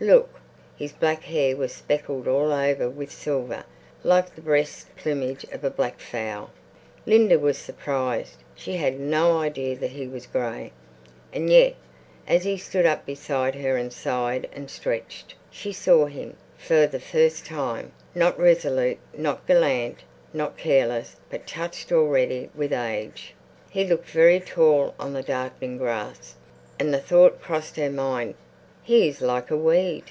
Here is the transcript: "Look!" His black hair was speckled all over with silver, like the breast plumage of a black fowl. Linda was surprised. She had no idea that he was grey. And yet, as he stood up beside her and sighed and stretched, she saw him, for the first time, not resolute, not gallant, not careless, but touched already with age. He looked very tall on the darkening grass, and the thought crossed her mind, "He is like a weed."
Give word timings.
"Look!" 0.00 0.40
His 0.76 0.90
black 0.92 1.22
hair 1.22 1.56
was 1.56 1.72
speckled 1.72 2.26
all 2.26 2.52
over 2.52 2.90
with 2.90 3.12
silver, 3.12 3.64
like 4.02 4.34
the 4.34 4.40
breast 4.42 4.88
plumage 4.96 5.44
of 5.52 5.62
a 5.62 5.70
black 5.70 6.00
fowl. 6.00 6.50
Linda 7.06 7.38
was 7.38 7.56
surprised. 7.56 8.38
She 8.56 8.74
had 8.76 8.98
no 8.98 9.38
idea 9.38 9.76
that 9.76 9.92
he 9.92 10.08
was 10.08 10.26
grey. 10.26 10.72
And 11.32 11.48
yet, 11.48 11.76
as 12.26 12.42
he 12.42 12.58
stood 12.58 12.84
up 12.84 13.06
beside 13.06 13.54
her 13.54 13.76
and 13.76 13.92
sighed 13.92 14.48
and 14.52 14.68
stretched, 14.68 15.36
she 15.48 15.72
saw 15.72 16.06
him, 16.06 16.36
for 16.58 16.88
the 16.88 17.00
first 17.00 17.46
time, 17.46 17.92
not 18.16 18.36
resolute, 18.38 18.98
not 19.16 19.46
gallant, 19.46 20.00
not 20.34 20.58
careless, 20.58 21.16
but 21.30 21.46
touched 21.46 21.92
already 21.92 22.50
with 22.54 22.72
age. 22.72 23.32
He 23.70 23.84
looked 23.86 24.08
very 24.10 24.40
tall 24.40 24.96
on 24.98 25.12
the 25.14 25.22
darkening 25.22 25.78
grass, 25.78 26.34
and 26.80 26.92
the 26.92 26.98
thought 27.00 27.40
crossed 27.40 27.76
her 27.76 27.90
mind, 27.90 28.34
"He 28.86 29.08
is 29.08 29.22
like 29.22 29.50
a 29.50 29.56
weed." 29.56 30.04